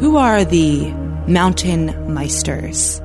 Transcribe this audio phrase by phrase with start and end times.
[0.00, 0.90] Who are the
[1.26, 2.98] mountain meisters?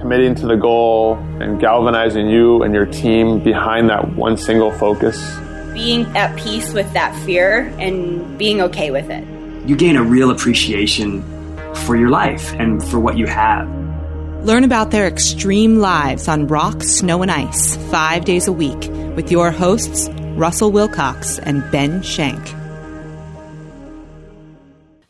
[0.00, 5.16] Committing to the goal and galvanizing you and your team behind that one single focus.
[5.72, 9.24] Being at peace with that fear and being okay with it.
[9.68, 11.22] You gain a real appreciation
[11.86, 13.68] for your life and for what you have.
[14.44, 19.30] Learn about their extreme lives on rock, snow, and ice five days a week with
[19.30, 22.52] your hosts, Russell Wilcox and Ben Shank.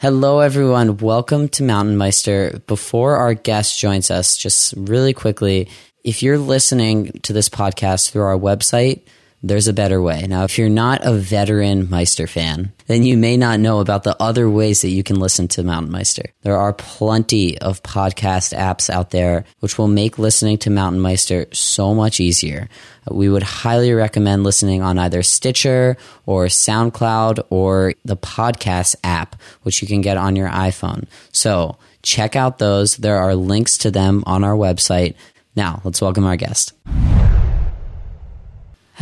[0.03, 0.97] Hello, everyone.
[0.97, 2.61] Welcome to Mountain Meister.
[2.67, 5.69] Before our guest joins us, just really quickly,
[6.03, 9.03] if you're listening to this podcast through our website,
[9.43, 10.27] there's a better way.
[10.29, 14.17] Now, if you're not a veteran Meister fan, then you may not know about the
[14.23, 16.31] other ways that you can listen to Mountain Meister.
[16.43, 21.47] There are plenty of podcast apps out there which will make listening to Mountain Meister
[21.53, 22.69] so much easier.
[23.11, 29.83] We would highly recommend listening on either Stitcher or SoundCloud or the podcast app, which
[29.83, 31.07] you can get on your iPhone.
[31.33, 32.97] So check out those.
[32.97, 35.17] There are links to them on our website.
[35.57, 36.73] Now, let's welcome our guest.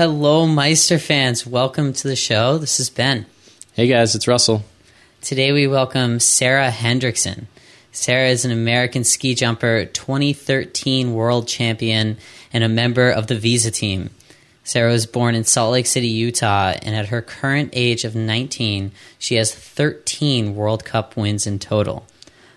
[0.00, 1.46] Hello, Meister fans.
[1.46, 2.56] Welcome to the show.
[2.56, 3.26] This is Ben.
[3.74, 4.64] Hey guys, it's Russell.
[5.20, 7.48] Today we welcome Sarah Hendrickson.
[7.92, 12.16] Sarah is an American ski jumper, 2013 world champion,
[12.50, 14.08] and a member of the Visa team.
[14.64, 18.92] Sarah was born in Salt Lake City, Utah, and at her current age of 19,
[19.18, 22.06] she has 13 World Cup wins in total.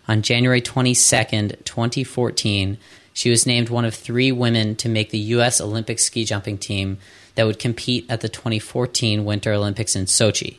[0.08, 2.77] On January 22nd, 2014,
[3.11, 5.59] she was named one of three women to make the U.S.
[5.59, 6.99] Olympic ski jumping team
[7.36, 10.58] that would compete at the 2014 Winter Olympics in Sochi.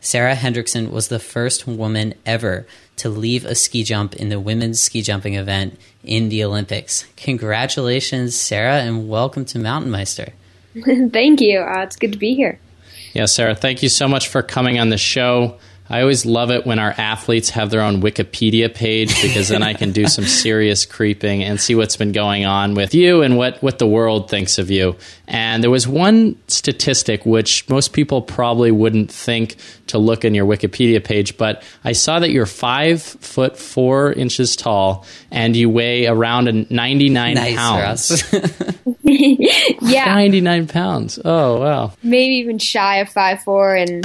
[0.00, 4.78] Sarah Hendrickson was the first woman ever to leave a ski jump in the women's
[4.78, 7.06] ski jumping event in the Olympics.
[7.16, 10.32] Congratulations, Sarah, and welcome to Mountain Meister.
[11.12, 11.60] Thank you.
[11.60, 12.60] Uh, it's good to be here.
[13.14, 15.58] Yeah, Sarah, thank you so much for coming on the show.
[15.88, 19.74] I always love it when our athletes have their own Wikipedia page because then I
[19.74, 23.62] can do some serious creeping and see what's been going on with you and what,
[23.62, 24.96] what the world thinks of you.
[25.28, 29.56] And there was one statistic which most people probably wouldn't think
[29.88, 34.56] to look in your Wikipedia page, but I saw that you're five foot four inches
[34.56, 38.24] tall and you weigh around a 99 Nice, pounds.
[39.82, 41.18] Yeah, 99 pounds.
[41.24, 41.92] Oh, wow.
[42.02, 44.04] maybe even shy of five four and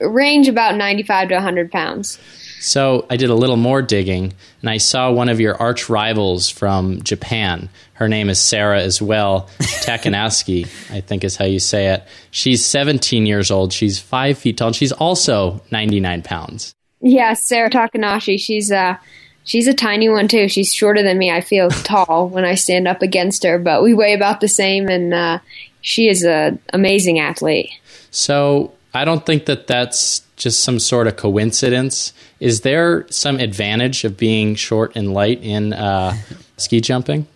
[0.00, 2.18] range about 95 to 100 pounds.
[2.60, 4.32] So I did a little more digging,
[4.62, 7.68] and I saw one of your arch rivals from Japan.
[7.92, 9.50] Her name is Sarah as well.
[9.58, 12.04] Takanaski, I think is how you say it.
[12.30, 13.72] She's 17 years old.
[13.72, 14.68] She's five feet tall.
[14.68, 16.74] And she's also 99 pounds.
[17.00, 18.40] Yeah, Sarah Takanashi.
[18.40, 18.96] She's uh
[19.44, 20.48] she's a tiny one too.
[20.48, 21.30] She's shorter than me.
[21.30, 24.88] I feel tall when I stand up against her, but we weigh about the same,
[24.88, 25.38] and uh,
[25.82, 27.70] she is an amazing athlete.
[28.10, 32.12] So I don't think that that's just some sort of coincidence.
[32.40, 36.16] Is there some advantage of being short and light in uh,
[36.56, 37.26] ski jumping?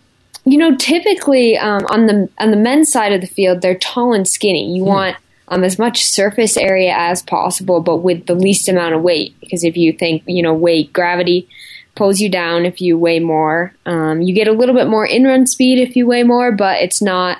[0.45, 4.13] You know, typically um, on the on the men's side of the field, they're tall
[4.13, 4.73] and skinny.
[4.73, 5.17] You want
[5.49, 9.35] um, as much surface area as possible, but with the least amount of weight.
[9.41, 11.49] Because if you think, you know, weight, gravity
[11.95, 13.75] pulls you down if you weigh more.
[13.85, 16.81] Um, you get a little bit more in run speed if you weigh more, but
[16.81, 17.39] it's not.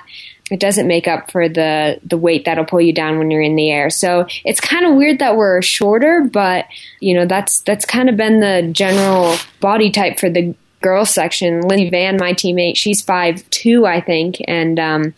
[0.50, 3.56] It doesn't make up for the the weight that'll pull you down when you're in
[3.56, 3.90] the air.
[3.90, 6.66] So it's kind of weird that we're shorter, but
[7.00, 11.60] you know that's that's kind of been the general body type for the girls section.
[11.62, 15.14] Lindsey Van, my teammate, she's five two, I think, and um,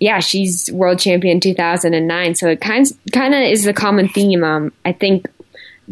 [0.00, 2.34] yeah, she's world champion 2009.
[2.34, 4.44] So it kind kind of is the common theme.
[4.44, 5.26] Um, I think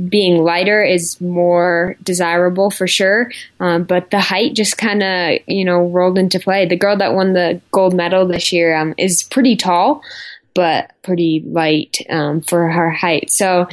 [0.09, 5.65] being lighter is more desirable for sure, um, but the height just kind of you
[5.65, 6.67] know rolled into play.
[6.67, 10.03] The girl that won the gold medal this year um, is pretty tall,
[10.55, 13.31] but pretty light um, for her height.
[13.31, 13.69] So.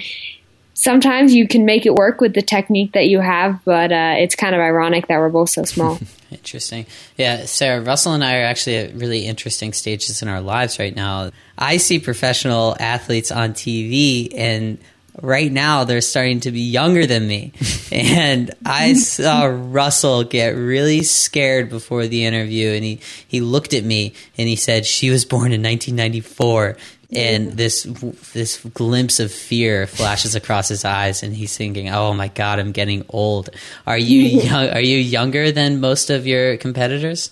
[0.73, 4.33] Sometimes you can make it work with the technique that you have, but uh, it's
[4.33, 5.99] kind of ironic that we're both so small.
[6.31, 6.85] Interesting.
[7.17, 10.95] Yeah, Sarah, Russell and I are actually at really interesting stages in our lives right
[10.95, 11.31] now.
[11.57, 14.77] I see professional athletes on TV, and
[15.21, 17.53] right now they're starting to be younger than me.
[17.91, 23.83] and I saw Russell get really scared before the interview, and he, he looked at
[23.83, 26.77] me and he said, She was born in 1994.
[27.13, 27.83] And this
[28.31, 32.71] this glimpse of fear flashes across his eyes, and he's thinking, "Oh my God, I'm
[32.71, 33.49] getting old."
[33.85, 37.31] Are you young, are you younger than most of your competitors?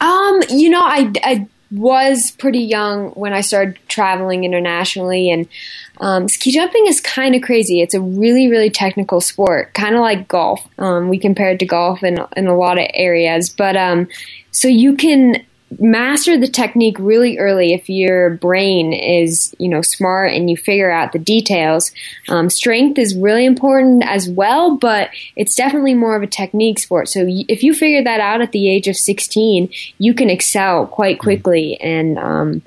[0.00, 5.48] Um, you know, I, I was pretty young when I started traveling internationally, and
[6.00, 7.82] um, ski jumping is kind of crazy.
[7.82, 10.66] It's a really, really technical sport, kind of like golf.
[10.78, 14.08] Um, we compare it to golf in in a lot of areas, but um,
[14.50, 15.44] so you can
[15.78, 20.90] master the technique really early if your brain is you know smart and you figure
[20.90, 21.92] out the details
[22.28, 27.08] um, strength is really important as well but it's definitely more of a technique sport
[27.08, 30.86] so y- if you figure that out at the age of 16 you can excel
[30.86, 32.62] quite quickly and um,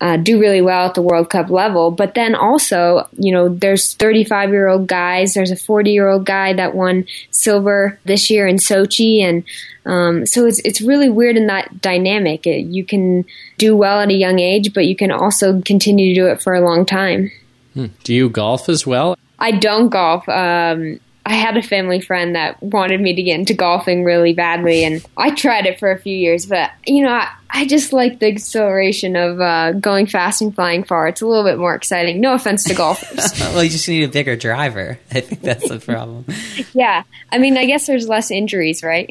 [0.00, 1.90] uh, do really well at the World Cup level.
[1.90, 5.34] But then also, you know, there's 35 year old guys.
[5.34, 9.44] There's a 40 year old guy that won silver this year in Sochi, and
[9.86, 12.46] um, so it's it's really weird in that dynamic.
[12.46, 13.24] It, you can
[13.58, 16.54] do well at a young age, but you can also continue to do it for
[16.54, 17.30] a long time.
[17.74, 17.86] Hmm.
[18.04, 19.16] Do you golf as well?
[19.38, 20.28] I don't golf.
[20.28, 24.84] Um, I had a family friend that wanted me to get into golfing really badly,
[24.84, 26.46] and I tried it for a few years.
[26.46, 30.84] But you know, I, I just like the exhilaration of uh, going fast and flying
[30.84, 31.08] far.
[31.08, 32.20] It's a little bit more exciting.
[32.20, 33.32] No offense to golfers.
[33.40, 34.98] well, you just need a bigger driver.
[35.10, 36.26] I think that's the problem.
[36.74, 39.08] yeah, I mean, I guess there's less injuries, right?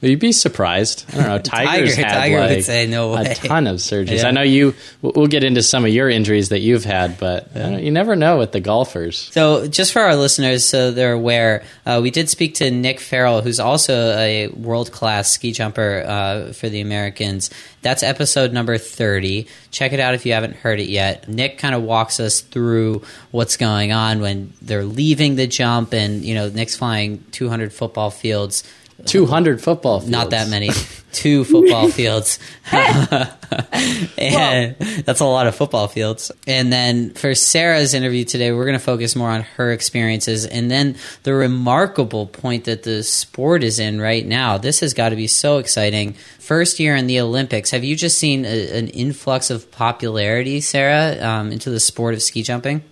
[0.00, 1.04] You'd be surprised.
[1.12, 1.38] I don't know.
[1.42, 3.32] Tigers Tiger, had Tiger like would say no way.
[3.32, 4.18] a ton of surgeries.
[4.18, 4.28] Yeah.
[4.28, 4.74] I know you.
[5.00, 8.38] We'll get into some of your injuries that you've had, but I you never know
[8.38, 9.18] with the golfers.
[9.32, 13.42] So, just for our listeners, so they're aware, uh, we did speak to Nick Fairall,
[13.42, 17.50] who's also a world class ski jumper uh, for the Americans.
[17.80, 19.46] That's episode number 30.
[19.70, 21.28] Check it out if you haven't heard it yet.
[21.28, 26.24] Nick kind of walks us through what's going on when they're leaving the jump, and,
[26.24, 28.62] you know, Nick's flying 200 football fields.
[29.04, 30.00] Two hundred football.
[30.00, 30.10] Fields.
[30.10, 30.70] Not that many.
[31.12, 32.38] Two football fields.
[32.72, 36.32] and that's a lot of football fields.
[36.46, 40.70] And then for Sarah's interview today, we're going to focus more on her experiences and
[40.70, 44.56] then the remarkable point that the sport is in right now.
[44.56, 46.14] This has got to be so exciting.
[46.38, 47.72] First year in the Olympics.
[47.72, 52.22] Have you just seen a, an influx of popularity, Sarah, um, into the sport of
[52.22, 52.82] ski jumping?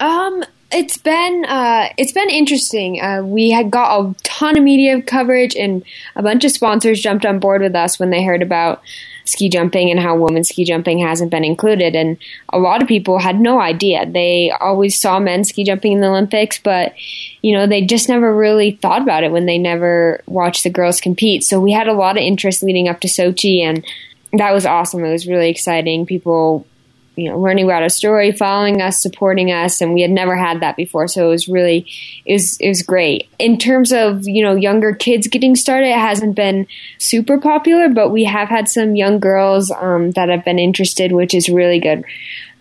[0.00, 0.44] Um,
[0.74, 3.00] it's been uh, it's been interesting.
[3.00, 5.84] Uh, we had got a ton of media coverage, and
[6.16, 8.82] a bunch of sponsors jumped on board with us when they heard about
[9.24, 11.94] ski jumping and how women's ski jumping hasn't been included.
[11.94, 12.18] And
[12.52, 14.04] a lot of people had no idea.
[14.04, 16.94] They always saw men ski jumping in the Olympics, but
[17.40, 21.00] you know they just never really thought about it when they never watched the girls
[21.00, 21.44] compete.
[21.44, 23.84] So we had a lot of interest leading up to Sochi, and
[24.32, 25.04] that was awesome.
[25.04, 26.04] It was really exciting.
[26.04, 26.66] People
[27.16, 30.60] you know, learning about our story, following us, supporting us, and we had never had
[30.60, 31.06] that before.
[31.08, 31.86] So it was really,
[32.24, 33.28] it was, it was great.
[33.38, 36.66] In terms of, you know, younger kids getting started, it hasn't been
[36.98, 41.34] super popular, but we have had some young girls um, that have been interested, which
[41.34, 42.04] is really good.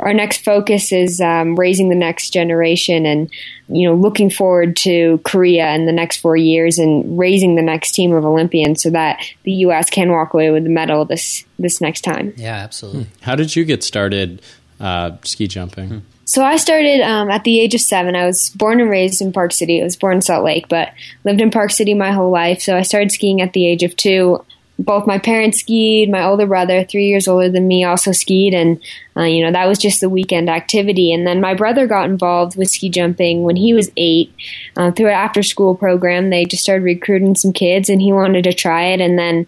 [0.03, 3.31] Our next focus is um, raising the next generation and,
[3.69, 7.93] you know, looking forward to Korea in the next four years and raising the next
[7.93, 9.89] team of Olympians so that the U.S.
[9.89, 12.33] can walk away with the medal this, this next time.
[12.35, 13.07] Yeah, absolutely.
[13.21, 14.41] How did you get started
[14.79, 16.03] uh, ski jumping?
[16.25, 18.15] So I started um, at the age of seven.
[18.15, 19.81] I was born and raised in Park City.
[19.81, 22.61] I was born in Salt Lake, but lived in Park City my whole life.
[22.61, 24.43] So I started skiing at the age of two.
[24.79, 26.09] Both my parents skied.
[26.09, 28.81] My older brother, three years older than me, also skied, and
[29.15, 31.13] uh, you know that was just the weekend activity.
[31.13, 34.33] And then my brother got involved with ski jumping when he was eight
[34.75, 36.29] uh, through an after-school program.
[36.29, 38.99] They just started recruiting some kids, and he wanted to try it.
[38.99, 39.45] And then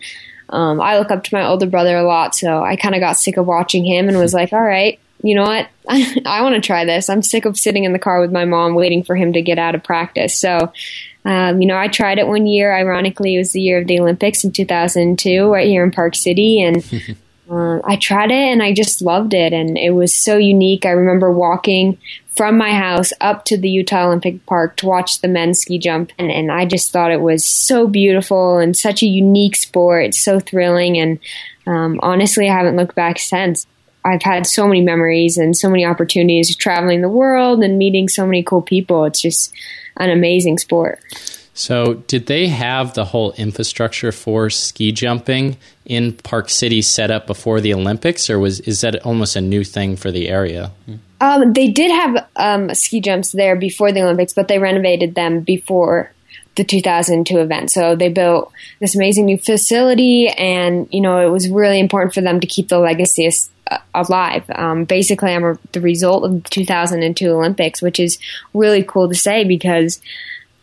[0.50, 3.18] um, I look up to my older brother a lot, so I kind of got
[3.18, 5.68] sick of watching him and was like, all right, you know what?
[5.90, 7.10] I, I want to try this.
[7.10, 9.60] I'm sick of sitting in the car with my mom waiting for him to get
[9.60, 10.38] out of practice.
[10.38, 10.72] So,
[11.26, 12.74] um, you know, I tried it one year.
[12.74, 16.62] Ironically, it was the year of the Olympics in 2002, right here in Park City.
[16.62, 16.86] And
[17.50, 19.52] um, I tried it and I just loved it.
[19.52, 20.86] And it was so unique.
[20.86, 21.98] I remember walking
[22.36, 26.12] from my house up to the Utah Olympic Park to watch the men's ski jump.
[26.20, 30.06] And, and I just thought it was so beautiful and such a unique sport.
[30.06, 30.98] It's so thrilling.
[31.00, 31.20] And
[31.66, 33.66] um, honestly, I haven't looked back since.
[34.04, 38.28] I've had so many memories and so many opportunities traveling the world and meeting so
[38.28, 39.06] many cool people.
[39.06, 39.52] It's just
[39.98, 41.00] an amazing sport.
[41.58, 47.28] So, did they have the whole infrastructure for ski jumping in Park City set up
[47.28, 50.72] before the Olympics, or was is that almost a new thing for the area?
[51.22, 55.40] Um, they did have um, ski jumps there before the Olympics, but they renovated them
[55.40, 56.12] before
[56.56, 57.72] the 2002 event.
[57.72, 62.22] So they built this amazing new facility, and you know it was really important for
[62.22, 63.30] them to keep the legacy
[63.70, 64.50] uh, alive.
[64.56, 68.18] Um, basically, I'm a, the result of the 2002 Olympics, which is
[68.54, 70.02] really cool to say because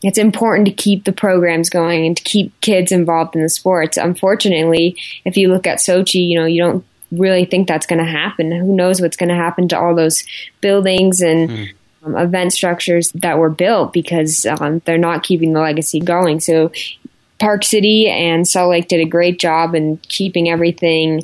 [0.02, 3.96] it's important to keep the programs going and to keep kids involved in the sports.
[3.96, 8.10] Unfortunately, if you look at Sochi, you know you don't really think that's going to
[8.10, 8.50] happen.
[8.50, 10.24] Who knows what's going to happen to all those
[10.60, 11.72] buildings and mm.
[12.04, 16.40] Um, event structures that were built because um, they're not keeping the legacy going.
[16.40, 16.72] So
[17.38, 21.22] Park City and Salt Lake did a great job in keeping everything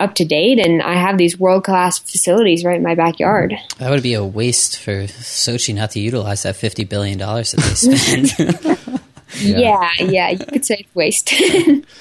[0.00, 3.54] up to date and I have these world class facilities right in my backyard.
[3.78, 7.60] That would be a waste for Sochi not to utilize that fifty billion dollars that
[7.60, 8.98] they spend.
[9.40, 9.58] yeah.
[9.58, 11.32] yeah, yeah, you could say it's waste.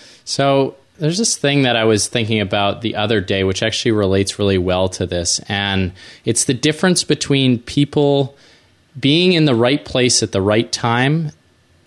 [0.26, 4.38] so There's this thing that I was thinking about the other day, which actually relates
[4.38, 5.40] really well to this.
[5.50, 5.94] And
[6.26, 8.38] it's the difference between people
[9.00, 11.32] being in the right place at the right time,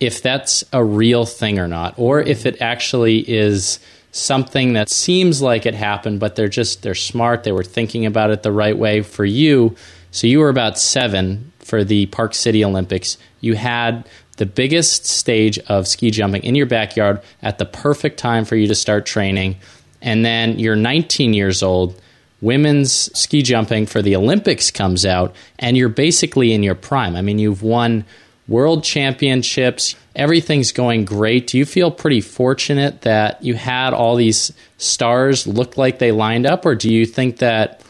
[0.01, 3.79] if that's a real thing or not, or if it actually is
[4.11, 7.45] something that seems like it happened, but they're just, they're smart.
[7.45, 9.01] They were thinking about it the right way.
[9.01, 9.77] For you,
[10.11, 13.17] so you were about seven for the Park City Olympics.
[13.39, 14.05] You had
[14.37, 18.67] the biggest stage of ski jumping in your backyard at the perfect time for you
[18.67, 19.57] to start training.
[20.01, 21.99] And then you're 19 years old,
[22.41, 27.15] women's ski jumping for the Olympics comes out, and you're basically in your prime.
[27.15, 28.05] I mean, you've won
[28.47, 31.47] world championships, everything's going great.
[31.47, 36.45] Do you feel pretty fortunate that you had all these stars look like they lined
[36.45, 37.81] up, or do you think that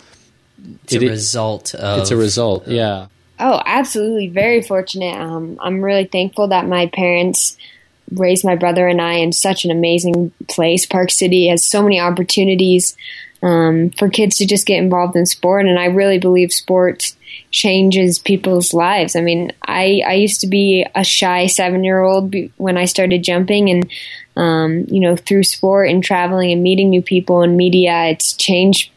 [0.83, 1.99] it's it, a result of.
[1.99, 3.07] It's a result, yeah.
[3.39, 4.27] Oh, absolutely.
[4.29, 5.15] Very fortunate.
[5.15, 7.57] Um, I'm really thankful that my parents
[8.11, 10.85] raised my brother and I in such an amazing place.
[10.85, 12.95] Park City has so many opportunities
[13.43, 17.15] um, for kids to just get involved in sport, and I really believe sports
[17.51, 19.15] changes people's lives.
[19.15, 23.23] I mean, I, I used to be a shy seven year old when I started
[23.23, 23.91] jumping, and
[24.35, 28.91] um, you know, through sport and traveling and meeting new people and media, it's changed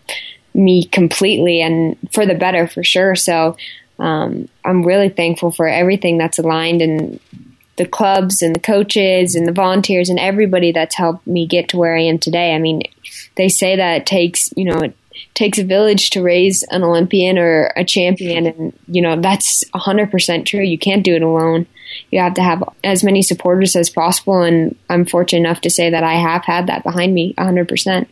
[0.54, 3.14] me completely and for the better for sure.
[3.14, 3.56] So
[3.98, 7.20] um, I'm really thankful for everything that's aligned and
[7.76, 11.76] the clubs and the coaches and the volunteers and everybody that's helped me get to
[11.76, 12.54] where I am today.
[12.54, 12.82] I mean,
[13.36, 14.96] they say that it takes, you know, it
[15.34, 18.46] takes a village to raise an Olympian or a champion.
[18.46, 20.62] And, you know, that's 100% true.
[20.62, 21.66] You can't do it alone.
[22.10, 24.42] You have to have as many supporters as possible.
[24.42, 28.06] And I'm fortunate enough to say that I have had that behind me 100%.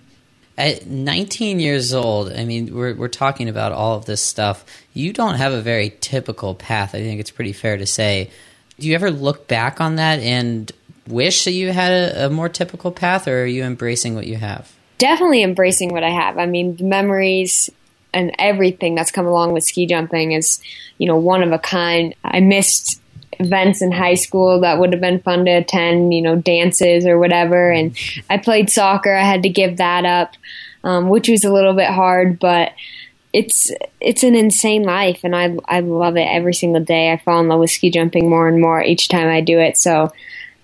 [0.58, 4.64] At 19 years old, I mean, we're, we're talking about all of this stuff.
[4.94, 6.94] You don't have a very typical path.
[6.94, 8.30] I think it's pretty fair to say.
[8.78, 10.72] Do you ever look back on that and
[11.06, 14.36] wish that you had a, a more typical path, or are you embracing what you
[14.36, 14.72] have?
[14.98, 16.38] Definitely embracing what I have.
[16.38, 17.70] I mean, the memories
[18.14, 20.62] and everything that's come along with ski jumping is,
[20.96, 22.14] you know, one of a kind.
[22.24, 23.00] I missed
[23.38, 27.18] events in high school that would have been fun to attend, you know, dances or
[27.18, 27.70] whatever.
[27.70, 27.96] And
[28.30, 29.14] I played soccer.
[29.14, 30.34] I had to give that up,
[30.84, 32.72] um, which was a little bit hard, but
[33.32, 37.12] it's it's an insane life, and I I love it every single day.
[37.12, 39.76] I fall in love with ski jumping more and more each time I do it.
[39.76, 40.10] So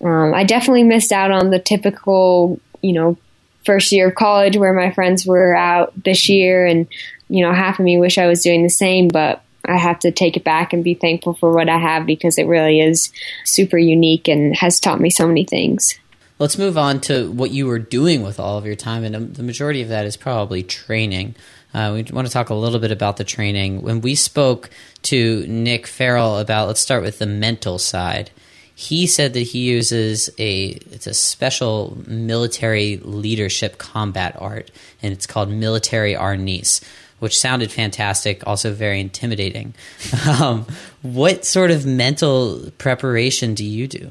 [0.02, 3.18] um, I definitely missed out on the typical, you know,
[3.66, 6.86] first year of college where my friends were out this year, and
[7.28, 10.12] you know, half of me wish I was doing the same, but I have to
[10.12, 13.12] take it back and be thankful for what I have because it really is
[13.44, 15.98] super unique and has taught me so many things.
[16.38, 19.42] Let's move on to what you were doing with all of your time, and the
[19.42, 21.36] majority of that is probably training.
[21.72, 23.82] Uh, we want to talk a little bit about the training.
[23.82, 24.68] When we spoke
[25.02, 28.30] to Nick Fairall about, let's start with the mental side.
[28.74, 34.70] He said that he uses a it's a special military leadership combat art,
[35.02, 36.82] and it's called military arnis
[37.22, 39.74] which sounded fantastic, also very intimidating.
[40.28, 40.66] Um,
[41.02, 44.10] what sort of mental preparation do you do?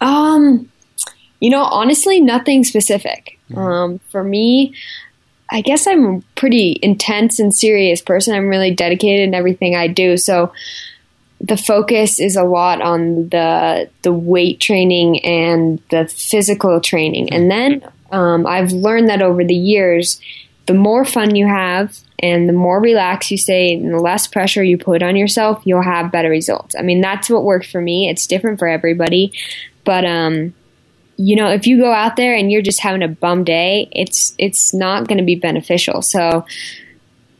[0.00, 0.70] Um,
[1.40, 3.38] you know, honestly, nothing specific.
[3.50, 3.58] Mm-hmm.
[3.58, 4.74] Um, for me,
[5.50, 8.34] I guess I'm a pretty intense and serious person.
[8.34, 10.16] I'm really dedicated in everything I do.
[10.16, 10.52] So
[11.40, 17.32] the focus is a lot on the the weight training and the physical training.
[17.32, 20.20] And then um, I've learned that over the years,
[20.66, 24.62] the more fun you have and the more relaxed you stay and the less pressure
[24.62, 26.76] you put on yourself, you'll have better results.
[26.78, 28.08] I mean, that's what worked for me.
[28.08, 29.32] It's different for everybody.
[29.84, 30.54] But um,
[31.16, 34.34] you know, if you go out there and you're just having a bum day, it's
[34.38, 36.02] it's not going to be beneficial.
[36.02, 36.46] So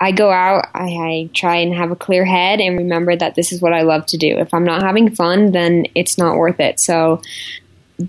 [0.00, 3.52] I go out, I, I, try and have a clear head and remember that this
[3.52, 4.36] is what I love to do.
[4.36, 6.80] If I'm not having fun, then it's not worth it.
[6.80, 7.22] So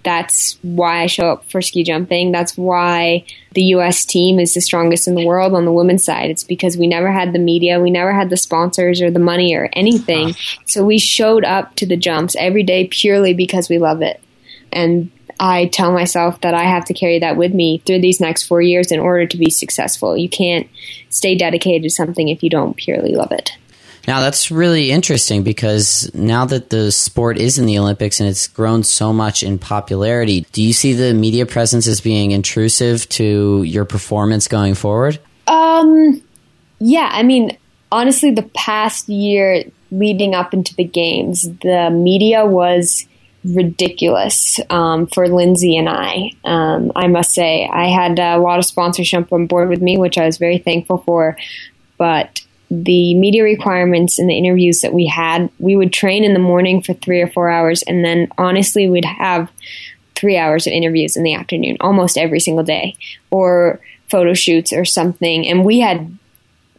[0.04, 2.32] that's why I show up for ski jumping.
[2.32, 6.30] That's why the US team is the strongest in the world on the women's side.
[6.30, 9.56] It's because we never had the media, we never had the sponsors or the money
[9.56, 10.36] or anything.
[10.66, 14.22] So we showed up to the jumps every day purely because we love it.
[14.72, 18.44] And I tell myself that I have to carry that with me through these next
[18.44, 20.18] four years in order to be successful.
[20.18, 20.68] You can't
[21.10, 23.52] stay dedicated to something if you don't purely love it.
[24.08, 28.48] Now that's really interesting because now that the sport is in the Olympics and it's
[28.48, 33.64] grown so much in popularity, do you see the media presence as being intrusive to
[33.64, 35.20] your performance going forward?
[35.48, 36.22] Um,
[36.80, 37.58] yeah, I mean,
[37.92, 43.06] honestly, the past year leading up into the games, the media was
[43.46, 46.32] ridiculous um, for Lindsey and I.
[46.44, 50.18] Um, I must say, I had a lot of sponsorship on board with me, which
[50.18, 51.38] I was very thankful for.
[51.98, 52.43] But
[52.82, 56.82] the media requirements and the interviews that we had, we would train in the morning
[56.82, 59.52] for three or four hours, and then honestly, we'd have
[60.16, 62.96] three hours of interviews in the afternoon almost every single day,
[63.30, 65.48] or photo shoots or something.
[65.48, 66.18] And we had,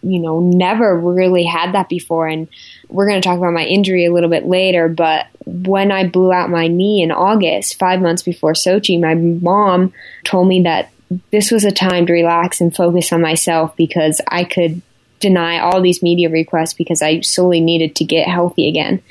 [0.02, 2.26] you know, never really had that before.
[2.26, 2.48] And
[2.88, 6.32] we're going to talk about my injury a little bit later, but when I blew
[6.32, 9.92] out my knee in August, five months before Sochi, my mom
[10.24, 10.90] told me that
[11.30, 14.82] this was a time to relax and focus on myself because I could
[15.24, 19.02] deny all these media requests because I solely needed to get healthy again.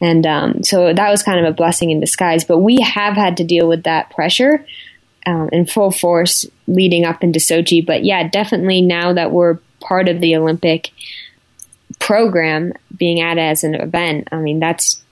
[0.00, 2.44] And um, so that was kind of a blessing in disguise.
[2.44, 4.64] But we have had to deal with that pressure
[5.26, 7.84] um, in full force leading up into Sochi.
[7.84, 10.90] But yeah, definitely now that we're part of the Olympic
[11.98, 15.02] program being added as an event, I mean, that's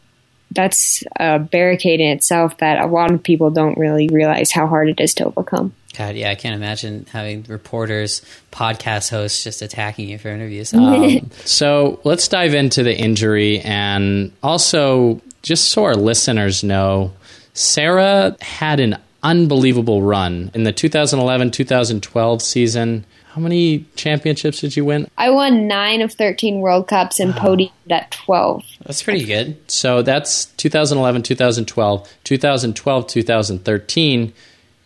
[0.52, 4.88] that's a barricade in itself that a lot of people don't really realize how hard
[4.88, 5.74] it is to overcome.
[5.96, 8.22] God, yeah, I can't imagine having reporters,
[8.52, 10.72] podcast hosts just attacking you for interviews.
[10.86, 17.12] Um, so let's dive into the injury and also just so our listeners know,
[17.54, 23.04] Sarah had an unbelievable run in the 2011 2012 season.
[23.28, 25.08] How many championships did you win?
[25.18, 28.64] I won nine of 13 World Cups and podiumed at 12.
[28.84, 29.70] That's pretty good.
[29.70, 34.32] So that's 2011 2012, 2012 2013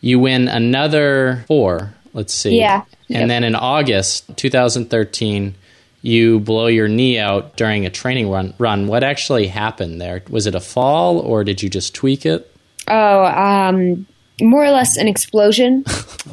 [0.00, 1.92] you win another four.
[2.12, 2.59] Let's see.
[2.59, 2.85] Yeah.
[3.09, 3.28] And yep.
[3.28, 5.54] then in August 2013,
[6.02, 8.54] you blow your knee out during a training run.
[8.59, 8.87] Run.
[8.87, 10.23] What actually happened there?
[10.30, 12.50] Was it a fall or did you just tweak it?
[12.88, 14.07] Oh, um,
[14.40, 15.85] more or less an explosion.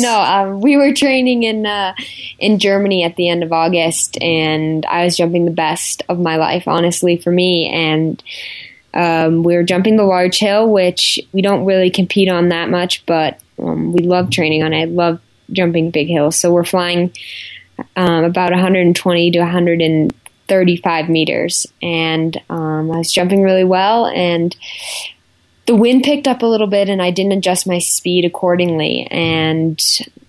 [0.00, 1.94] no, um, we were training in uh,
[2.38, 6.36] in Germany at the end of August, and I was jumping the best of my
[6.36, 8.22] life, honestly, for me, and
[8.94, 13.04] um, we are jumping the large hill, which we don't really compete on that much,
[13.06, 14.82] but um, we love training on it.
[14.82, 15.20] I love
[15.50, 16.38] jumping big hills.
[16.38, 17.12] So we're flying
[17.96, 24.54] um, about 120 to 135 meters, and um, I was jumping really well, and
[25.66, 29.80] the wind picked up a little bit, and I didn't adjust my speed accordingly, and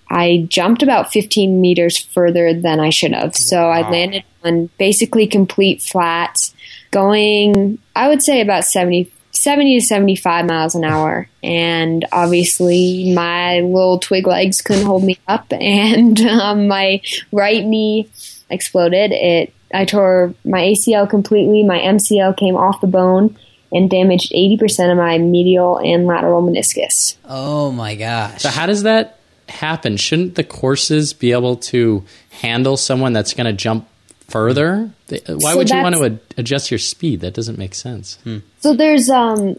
[0.08, 3.34] I jumped about 15 meters further than I should have.
[3.34, 3.70] So wow.
[3.70, 6.54] I landed on basically complete flats
[6.94, 11.28] going, I would say about 70, 70 to 75 miles an hour.
[11.42, 17.02] And obviously, my little twig legs couldn't hold me up, and um, my
[17.32, 18.08] right knee
[18.48, 19.12] exploded.
[19.12, 21.64] It I tore my ACL completely.
[21.64, 23.36] My MCL came off the bone
[23.72, 27.16] and damaged 80% of my medial and lateral meniscus.
[27.24, 28.42] Oh my gosh.
[28.42, 29.96] So, how does that happen?
[29.96, 33.88] Shouldn't the courses be able to handle someone that's going to jump
[34.28, 34.90] further?
[35.08, 37.20] Why so would you want to adjust your speed?
[37.20, 38.16] That doesn't make sense.
[38.24, 38.38] Hmm.
[38.60, 39.56] So there's um,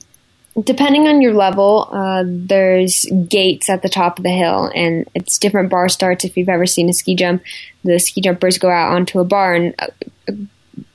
[0.63, 5.38] depending on your level, uh, there's gates at the top of the hill, and it's
[5.38, 6.23] different bar starts.
[6.23, 7.43] If you've ever seen a ski jump,
[7.84, 10.34] the ski jumpers go out onto a bar, and uh,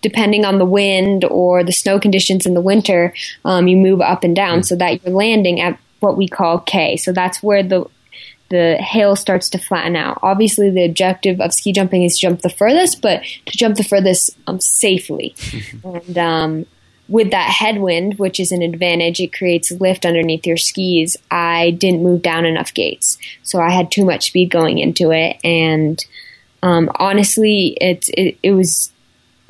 [0.03, 4.25] depending on the wind or the snow conditions in the winter, um, you move up
[4.25, 4.63] and down hmm.
[4.63, 6.97] so that you're landing at what we call K.
[6.97, 7.85] So that's where the
[8.51, 10.19] the hill starts to flatten out.
[10.23, 13.85] Obviously, the objective of ski jumping is to jump the furthest, but to jump the
[13.85, 15.35] furthest um, safely.
[15.85, 16.67] and um,
[17.09, 21.17] with that headwind, which is an advantage, it creates lift underneath your skis.
[21.31, 25.39] I didn't move down enough gates, so I had too much speed going into it,
[25.45, 26.05] and
[26.63, 28.90] um, honestly, it, it, it was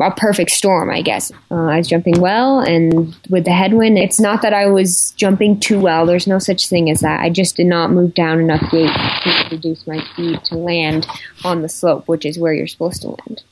[0.01, 1.31] a perfect storm, I guess.
[1.51, 5.61] Uh, I was jumping well, and with the headwind, it's not that I was jumping
[5.61, 6.07] too well.
[6.07, 7.21] There's no such thing as that.
[7.21, 11.07] I just did not move down enough gate to reduce my speed to land
[11.45, 13.43] on the slope, which is where you're supposed to land.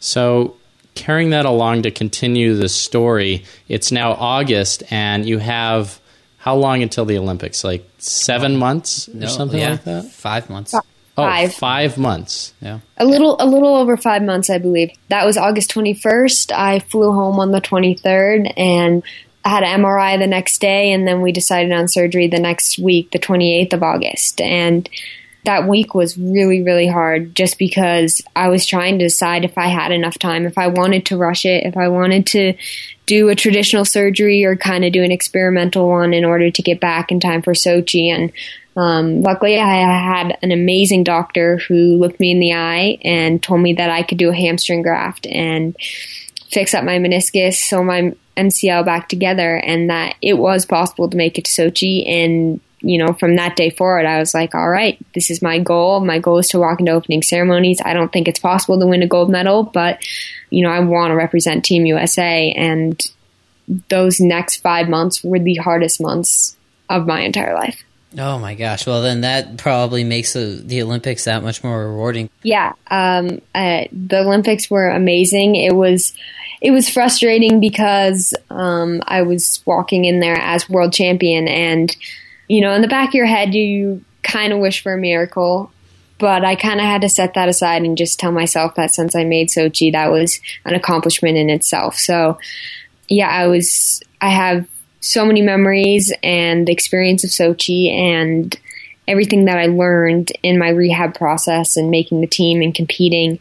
[0.00, 0.56] So,
[0.94, 6.00] carrying that along to continue the story, it's now August, and you have
[6.44, 7.64] how long until the Olympics?
[7.64, 10.04] Like seven months or no, something yeah, like that?
[10.04, 10.74] Five months.
[11.16, 11.50] Oh, five.
[11.50, 12.54] Oh, five months.
[12.60, 12.80] Yeah.
[12.96, 14.90] A little a little over five months, I believe.
[15.08, 16.50] That was August twenty first.
[16.52, 19.02] I flew home on the twenty third and
[19.44, 22.78] I had an MRI the next day and then we decided on surgery the next
[22.78, 24.40] week, the twenty eighth of August.
[24.40, 24.88] And
[25.44, 29.66] that week was really, really hard just because I was trying to decide if I
[29.66, 32.54] had enough time, if I wanted to rush it, if I wanted to
[33.06, 36.80] do a traditional surgery or kind of do an experimental one in order to get
[36.80, 38.08] back in time for Sochi.
[38.08, 38.32] And
[38.76, 43.60] um, luckily, I had an amazing doctor who looked me in the eye and told
[43.60, 45.76] me that I could do a hamstring graft and
[46.50, 51.16] fix up my meniscus, sew my MCL back together, and that it was possible to
[51.16, 52.08] make it to Sochi.
[52.08, 55.58] And you know, from that day forward, I was like, all right, this is my
[55.58, 56.00] goal.
[56.00, 57.80] My goal is to walk into opening ceremonies.
[57.82, 60.04] I don't think it's possible to win a gold medal, but
[60.50, 62.52] you know, I want to represent Team USA.
[62.52, 63.00] And
[63.88, 66.56] those next five months were the hardest months
[66.90, 67.84] of my entire life.
[68.18, 68.86] Oh my gosh!
[68.86, 72.30] Well, then that probably makes the, the Olympics that much more rewarding.
[72.42, 75.56] Yeah, um, uh, the Olympics were amazing.
[75.56, 76.12] It was
[76.60, 81.94] it was frustrating because um, I was walking in there as world champion, and
[82.48, 85.70] you know, in the back of your head, you kind of wish for a miracle.
[86.18, 89.16] But I kind of had to set that aside and just tell myself that since
[89.16, 91.96] I made Sochi, that was an accomplishment in itself.
[91.96, 92.38] So,
[93.08, 94.00] yeah, I was.
[94.20, 94.66] I have
[95.04, 98.58] so many memories and the experience of Sochi and
[99.06, 103.38] everything that I learned in my rehab process and making the team and competing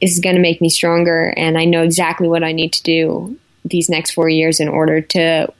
[0.00, 1.32] is going to make me stronger.
[1.36, 5.00] And I know exactly what I need to do these next four years in order
[5.00, 5.52] to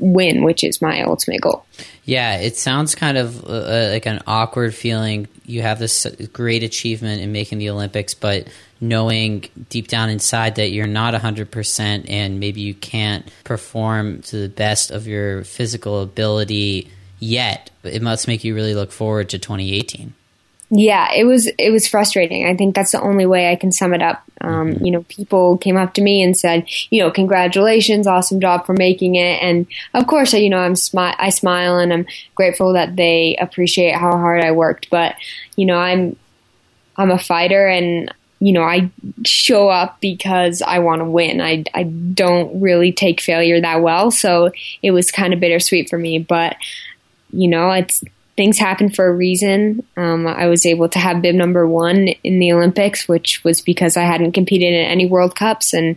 [0.00, 1.64] win, which is my ultimate goal.
[2.04, 5.28] Yeah, it sounds kind of uh, uh, like an awkward feeling.
[5.44, 8.48] You have this great achievement in making the Olympics, but
[8.80, 14.48] knowing deep down inside that you're not 100% and maybe you can't perform to the
[14.48, 20.14] best of your physical ability yet, it must make you really look forward to 2018.
[20.72, 22.46] Yeah, it was it was frustrating.
[22.46, 24.22] I think that's the only way I can sum it up.
[24.40, 24.84] Um, mm-hmm.
[24.84, 28.74] You know, people came up to me and said, you know, congratulations, awesome job for
[28.74, 29.42] making it.
[29.42, 32.06] And of course, you know, I'm smi- I smile and I'm
[32.36, 34.90] grateful that they appreciate how hard I worked.
[34.90, 35.16] But
[35.56, 36.14] you know, I'm
[36.96, 38.90] I'm a fighter and you know, I
[39.26, 41.42] show up because I want to win.
[41.42, 44.10] I, I don't really take failure that well.
[44.10, 44.50] So
[44.82, 46.18] it was kind of bittersweet for me.
[46.20, 46.56] But,
[47.32, 48.02] you know, it's
[48.40, 49.86] things happen for a reason.
[49.98, 53.98] Um, I was able to have bib number one in the Olympics, which was because
[53.98, 55.96] I hadn't competed in any World Cups, and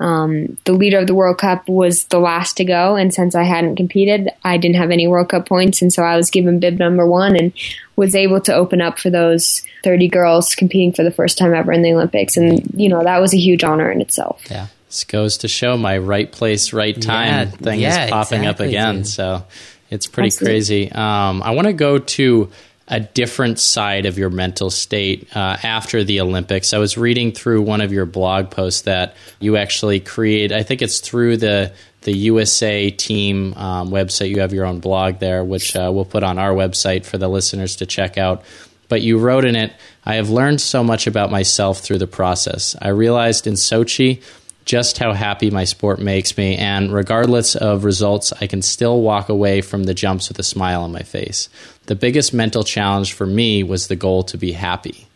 [0.00, 2.96] um, the leader of the World Cup was the last to go.
[2.96, 6.16] And since I hadn't competed, I didn't have any World Cup points, and so I
[6.16, 7.52] was given bib number one and
[7.94, 11.70] was able to open up for those 30 girls competing for the first time ever
[11.70, 12.36] in the Olympics.
[12.36, 14.42] And you know that was a huge honor in itself.
[14.50, 14.66] Yeah.
[14.88, 18.66] This goes to show my right place, right time yeah, thing yeah, is popping exactly,
[18.66, 18.96] up again.
[18.96, 19.06] Dude.
[19.06, 19.44] So
[19.90, 20.54] it's pretty Absolutely.
[20.54, 20.92] crazy.
[20.92, 22.50] Um, I want to go to
[22.88, 26.72] a different side of your mental state uh, after the Olympics.
[26.72, 30.52] I was reading through one of your blog posts that you actually create.
[30.52, 31.72] I think it's through the
[32.02, 34.28] the USA team um, website.
[34.28, 37.26] You have your own blog there, which uh, we'll put on our website for the
[37.26, 38.44] listeners to check out.
[38.88, 39.72] But you wrote in it,
[40.04, 42.76] I have learned so much about myself through the process.
[42.80, 44.22] I realized in Sochi
[44.66, 46.56] just how happy my sport makes me.
[46.56, 50.82] And regardless of results, I can still walk away from the jumps with a smile
[50.82, 51.48] on my face.
[51.86, 55.06] The biggest mental challenge for me was the goal to be happy.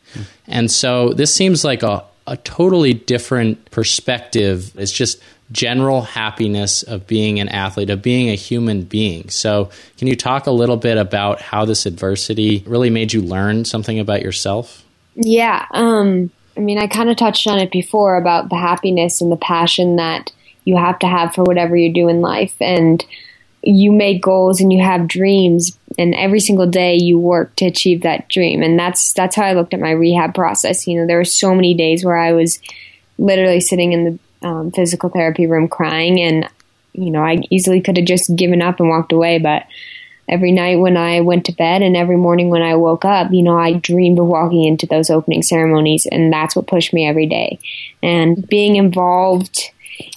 [0.47, 4.73] And so this seems like a, a totally different perspective.
[4.77, 5.21] It's just
[5.53, 9.29] general happiness of being an athlete, of being a human being.
[9.31, 13.65] So, can you talk a little bit about how this adversity really made you learn
[13.65, 14.85] something about yourself?
[15.15, 15.67] Yeah.
[15.73, 19.37] Um, I mean, I kind of touched on it before about the happiness and the
[19.39, 20.31] passion that
[20.67, 22.55] you have to have for whatever you do in life.
[22.61, 23.03] And
[23.63, 28.03] you make goals and you have dreams and every single day you work to achieve
[28.03, 28.63] that dream.
[28.63, 30.87] And that's, that's how I looked at my rehab process.
[30.87, 32.61] You know, there were so many days where I was
[33.17, 34.05] literally sitting in
[34.43, 36.47] the um, physical therapy room crying and,
[36.93, 39.65] you know, I easily could have just given up and walked away, but
[40.31, 43.43] every night when I went to bed and every morning when I woke up, you
[43.43, 47.27] know, I dreamed of walking into those opening ceremonies and that's what pushed me every
[47.27, 47.59] day.
[48.03, 49.71] And being involved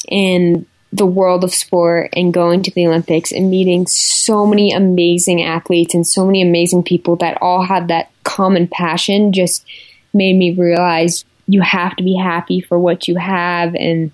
[0.08, 5.42] in the world of sport and going to the Olympics and meeting so many amazing
[5.42, 9.66] athletes and so many amazing people that all had that common passion just
[10.14, 14.12] made me realize you have to be happy for what you have and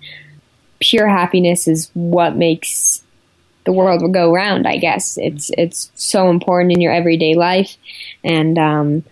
[0.80, 3.04] pure happiness is what makes
[3.70, 4.66] the world will go round.
[4.66, 7.76] I guess it's it's so important in your everyday life,
[8.24, 9.04] and um,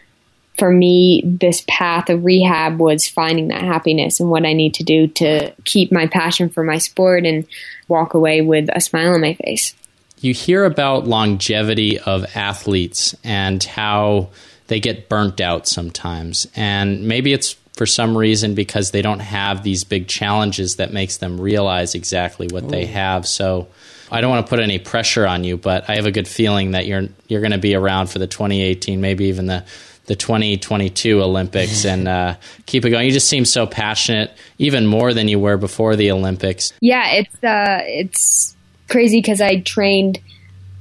[0.59, 4.83] for me, this path of rehab was finding that happiness and what I need to
[4.83, 7.47] do to keep my passion for my sport and
[7.87, 9.77] walk away with a smile on my face.
[10.19, 14.31] You hear about longevity of athletes and how
[14.67, 19.63] they get burnt out sometimes, and maybe it's for some reason because they don't have
[19.63, 22.71] these big challenges that makes them realize exactly what Ooh.
[22.71, 23.25] they have.
[23.25, 23.69] So
[24.11, 26.73] I don't want to put any pressure on you, but I have a good feeling
[26.73, 29.65] that you're you're going to be around for the 2018, maybe even the
[30.07, 32.35] the 2022 Olympics, and uh,
[32.67, 33.05] keep it going.
[33.05, 36.73] You just seem so passionate, even more than you were before the Olympics.
[36.81, 38.57] Yeah, it's uh, it's
[38.89, 40.19] crazy because I trained.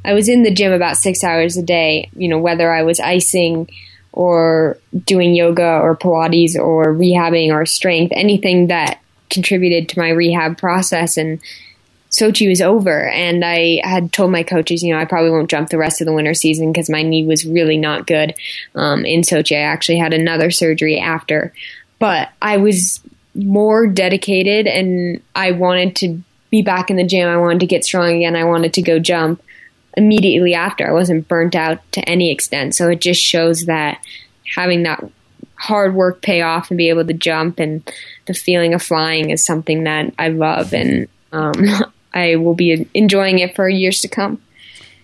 [0.06, 2.10] I was in the gym about six hours a day.
[2.16, 3.70] You know, whether I was icing
[4.13, 10.58] or doing yoga or Pilates or rehabbing or strength, anything that contributed to my rehab
[10.58, 11.40] process and
[12.10, 15.70] Sochi was over, and I had told my coaches, you know, I probably won't jump
[15.70, 18.34] the rest of the winter season because my knee was really not good
[18.76, 19.58] um, in Sochi.
[19.58, 21.54] I actually had another surgery after,
[22.00, 23.02] but I was
[23.36, 27.28] more dedicated, and I wanted to be back in the gym.
[27.28, 28.36] I wanted to get strong again.
[28.36, 29.41] I wanted to go jump
[29.98, 30.88] immediately after.
[30.88, 32.76] I wasn't burnt out to any extent.
[32.76, 34.00] So it just shows that
[34.56, 35.04] having that
[35.56, 37.84] hard work pay off and be able to jump and
[38.28, 41.54] the feeling of flying is something that I love and um,
[42.13, 44.41] I will be enjoying it for years to come.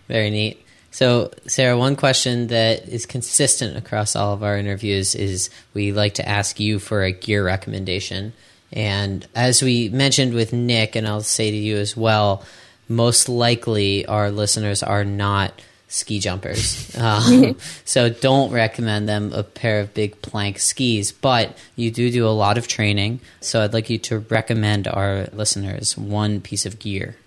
[0.08, 0.60] Very neat.
[0.92, 6.16] So, Sarah, one question that is consistent across all of our interviews is we like
[6.16, 8.34] to ask you for a gear recommendation.
[8.72, 12.44] And as we mentioned with Nick, and I'll say to you as well,
[12.88, 15.54] most likely our listeners are not
[15.94, 16.92] ski jumpers.
[17.04, 22.26] Um, so don't recommend them a pair of big plank skis, but you do do
[22.26, 23.20] a lot of training.
[23.42, 27.18] So I'd like you to recommend our listeners one piece of gear.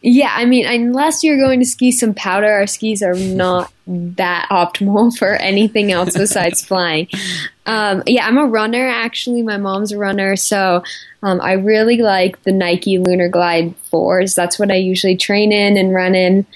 [0.00, 4.48] Yeah, I mean, unless you're going to ski some powder, our skis are not that
[4.50, 7.08] optimal for anything else besides flying.
[7.66, 9.42] Um, yeah, I'm a runner actually.
[9.42, 10.82] My mom's a runner, so
[11.22, 14.34] um, I really like the Nike Lunar Glide 4s.
[14.34, 16.46] That's what I usually train in and run in.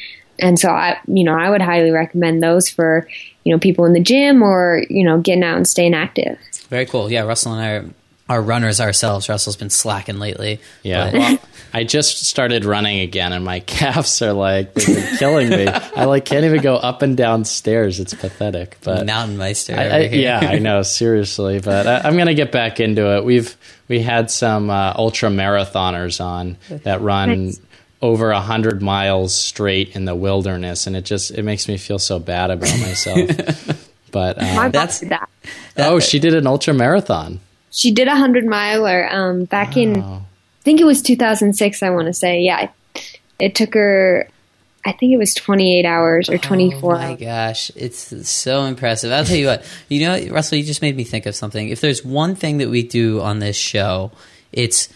[0.43, 3.07] And so I, you know, I would highly recommend those for,
[3.45, 6.39] you know, people in the gym or, you know, getting out and staying active.
[6.69, 7.11] Very cool.
[7.11, 7.85] Yeah, Russell and I are,
[8.29, 9.29] are runners ourselves.
[9.29, 10.61] Russell's been slacking lately.
[10.83, 11.13] Yeah.
[11.13, 11.39] Well,
[11.73, 15.69] I just started running again and my calves are like killing me.
[15.69, 18.01] I like can't even go up and down stairs.
[18.01, 18.79] It's pathetic.
[18.83, 19.77] But Mountain Meister.
[19.77, 21.61] I, I, yeah, I know, seriously.
[21.61, 23.25] But I, am gonna get back into it.
[23.25, 27.61] We've we had some uh, ultra marathoners on that run nice
[28.03, 31.99] over a hundred miles straight in the wilderness, and it just it makes me feel
[31.99, 33.89] so bad about myself.
[34.11, 35.29] but uh, that's that.
[35.79, 37.41] Oh, she did an ultra marathon.
[37.71, 39.83] She did a hundred miler um, back wow.
[39.83, 40.23] in, I
[40.63, 41.83] think it was 2006.
[41.83, 42.69] I want to say, yeah.
[43.39, 44.29] It took her
[44.85, 49.13] I think it was 28 hours or 24 Oh my gosh, it's so impressive.
[49.13, 51.69] I'll tell you what, you know, Russell, you just made me think of something.
[51.69, 54.11] If there's one thing that we do on this show,
[54.51, 54.89] it's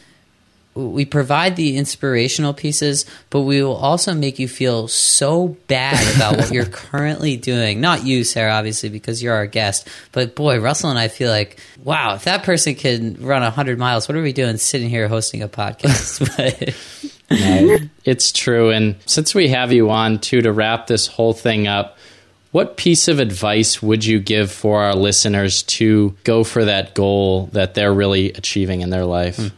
[0.77, 6.37] we provide the inspirational pieces, but we will also make you feel so bad about
[6.37, 7.81] what you're currently doing.
[7.81, 9.89] Not you, Sarah, obviously, because you're our guest.
[10.13, 14.07] But boy, Russell and I feel like, wow, if that person can run 100 miles,
[14.07, 16.21] what are we doing sitting here hosting a podcast?
[17.31, 18.71] no, it's true.
[18.71, 21.97] And since we have you on, too, to wrap this whole thing up,
[22.53, 27.47] what piece of advice would you give for our listeners to go for that goal
[27.53, 29.37] that they're really achieving in their life?
[29.37, 29.49] Hmm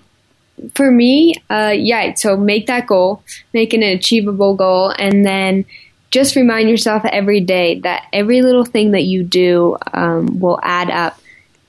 [0.74, 5.64] for me, uh, yeah, so make that goal, make an achievable goal, and then
[6.10, 10.90] just remind yourself every day that every little thing that you do um, will add
[10.90, 11.20] up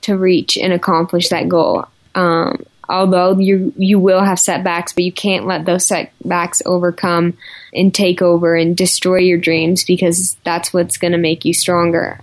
[0.02, 1.86] to reach and accomplish that goal.
[2.14, 7.36] Um, although you you will have setbacks, but you can't let those setbacks overcome
[7.72, 12.20] and take over and destroy your dreams because that's what's going to make you stronger.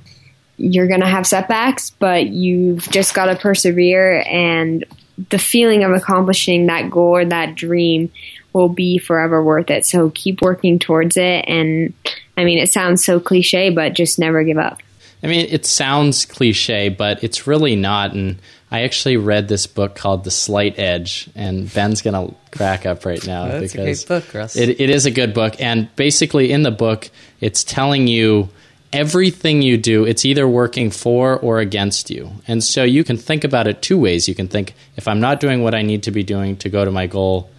[0.58, 4.84] You're going to have setbacks, but you've just got to persevere and
[5.30, 8.12] the feeling of accomplishing that goal or that dream
[8.54, 9.86] will be forever worth it.
[9.86, 11.46] So keep working towards it.
[11.48, 11.94] And
[12.36, 14.82] I mean, it sounds so cliche, but just never give up.
[15.24, 18.14] I mean, it sounds cliche, but it's really not.
[18.14, 22.86] And I actually read this book called The Slight Edge, and Ben's going to crack
[22.86, 25.60] up right now oh, because book, it, it is a good book.
[25.60, 28.50] And basically, in the book, it's telling you
[28.98, 32.32] everything you do, it's either working for or against you.
[32.48, 34.28] And so you can think about it two ways.
[34.28, 36.84] You can think, if I'm not doing what I need to be doing to go
[36.84, 37.52] to my goal,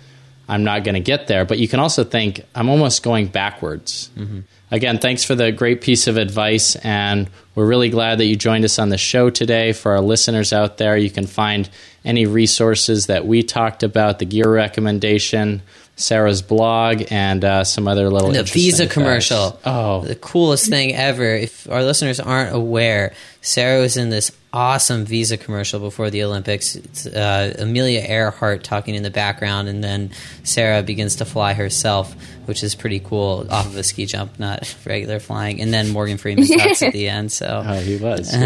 [0.48, 1.44] I'm not going to get there.
[1.44, 4.10] But you can also think, I'm almost going backwards.
[4.16, 4.40] Mm-hmm.
[4.72, 6.74] Again, thanks for the great piece of advice.
[6.76, 9.72] And we're really glad that you joined us on the show today.
[9.72, 11.70] For our listeners out there, you can find
[12.04, 15.62] any resources that we talked about, the gear recommendation,
[15.98, 18.94] Sarah's blog and uh, some other little the Visa facts.
[18.94, 19.58] commercial.
[19.64, 21.34] Oh, the coolest thing ever!
[21.34, 26.76] If our listeners aren't aware, Sarah was in this awesome Visa commercial before the Olympics.
[26.76, 30.10] It's, uh, Amelia Earhart talking in the background, and then
[30.44, 32.14] Sarah begins to fly herself,
[32.46, 35.60] which is pretty cool off of a ski jump, not regular flying.
[35.60, 37.32] And then Morgan Freeman talks at the end.
[37.32, 38.32] So, oh, he was.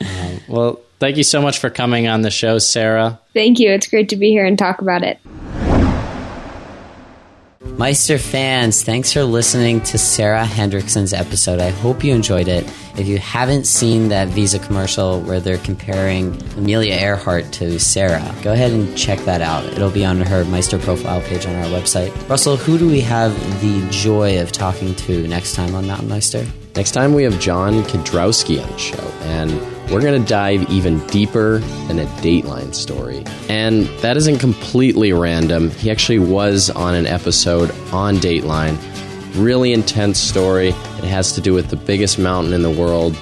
[0.00, 0.24] Yeah.
[0.30, 3.18] um, well, thank you so much for coming on the show, Sarah.
[3.34, 3.70] Thank you.
[3.70, 5.18] It's great to be here and talk about it.
[7.78, 11.60] Meister fans, thanks for listening to Sarah Hendrickson's episode.
[11.60, 12.68] I hope you enjoyed it.
[12.96, 18.52] If you haven't seen that Visa commercial where they're comparing Amelia Earhart to Sarah, go
[18.52, 19.64] ahead and check that out.
[19.64, 22.28] It'll be on her Meister profile page on our website.
[22.28, 26.44] Russell, who do we have the joy of talking to next time on Mountain Meister?
[26.74, 29.52] Next time we have John Kiedrowski on the show, and
[29.90, 33.24] we're going to dive even deeper than a Dateline story.
[33.48, 35.70] And that isn't completely random.
[35.70, 38.76] He actually was on an episode on Dateline.
[39.36, 40.68] Really intense story.
[40.68, 43.16] It has to do with the biggest mountain in the world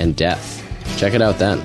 [0.00, 0.56] and death.
[0.96, 1.60] Check it out then.